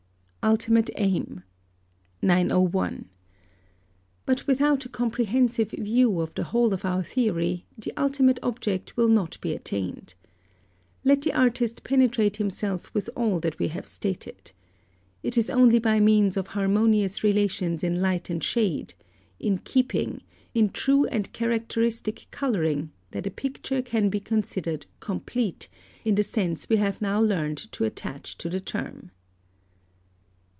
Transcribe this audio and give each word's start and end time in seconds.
ULTIMATE 0.43 0.89
AIM. 0.95 1.43
901. 2.23 3.05
But 4.25 4.47
without 4.47 4.83
a 4.87 4.89
comprehensive 4.89 5.69
view 5.69 6.19
of 6.19 6.33
the 6.33 6.45
whole 6.45 6.73
of 6.73 6.83
our 6.83 7.03
theory, 7.03 7.67
the 7.77 7.93
ultimate 7.95 8.39
object 8.41 8.97
will 8.97 9.07
not 9.07 9.39
be 9.39 9.53
attained. 9.53 10.15
Let 11.03 11.21
the 11.21 11.31
artist 11.31 11.83
penetrate 11.83 12.37
himself 12.37 12.91
with 12.95 13.07
all 13.15 13.39
that 13.41 13.59
we 13.59 13.67
have 13.67 13.85
stated. 13.85 14.51
It 15.21 15.37
is 15.37 15.51
only 15.51 15.77
by 15.77 15.99
means 15.99 16.35
of 16.37 16.47
harmonious 16.47 17.23
relations 17.23 17.83
in 17.83 18.01
light 18.01 18.31
and 18.31 18.43
shade, 18.43 18.95
in 19.39 19.59
keeping, 19.59 20.23
in 20.55 20.69
true 20.71 21.05
and 21.05 21.31
characteristic 21.33 22.25
colouring, 22.31 22.91
that 23.11 23.27
a 23.27 23.31
picture 23.31 23.83
can 23.83 24.09
be 24.09 24.19
considered 24.19 24.87
complete, 25.01 25.69
in 26.03 26.15
the 26.15 26.23
sense 26.23 26.67
we 26.67 26.77
have 26.77 26.99
now 26.99 27.21
learnt 27.21 27.71
to 27.73 27.83
attach 27.83 28.39
to 28.39 28.49
the 28.49 28.59
term. 28.59 29.11